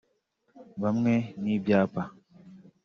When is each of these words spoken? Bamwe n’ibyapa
Bamwe 0.81 1.13
n’ibyapa 1.41 2.01